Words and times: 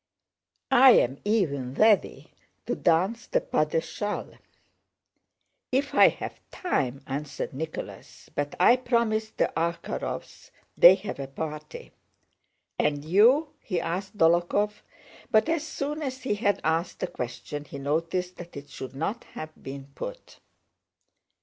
"I'm 0.71 1.19
even 1.25 1.75
weady 1.75 2.33
to 2.65 2.73
dance 2.73 3.27
the 3.27 3.39
pas 3.39 3.67
de 3.67 3.81
châle." 3.81 4.39
"If 5.71 5.93
I 5.93 6.07
have 6.07 6.39
time," 6.49 7.01
answered 7.05 7.53
Nicholas. 7.53 8.27
"But 8.33 8.55
I 8.59 8.77
promised 8.77 9.37
the 9.37 9.53
Arkhárovs; 9.55 10.49
they 10.75 10.95
have 10.95 11.19
a 11.19 11.27
party." 11.27 11.91
"And 12.79 13.05
you?" 13.05 13.49
he 13.59 13.79
asked 13.79 14.17
Dólokhov, 14.17 14.81
but 15.29 15.47
as 15.47 15.67
soon 15.67 16.01
as 16.01 16.23
he 16.23 16.33
had 16.33 16.59
asked 16.63 17.01
the 17.01 17.05
question 17.05 17.65
he 17.65 17.77
noticed 17.77 18.37
that 18.37 18.57
it 18.57 18.71
should 18.71 18.95
not 18.95 19.23
have 19.25 19.51
been 19.61 19.85
put. 19.93 20.39